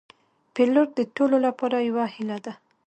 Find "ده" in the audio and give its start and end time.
2.45-2.53